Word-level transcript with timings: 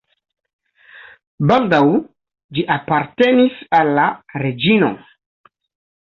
Baldaŭ 1.49 1.81
ĝi 2.57 2.63
apartenis 2.75 3.59
al 3.81 3.91
la 3.99 4.05
reĝino. 4.45 4.89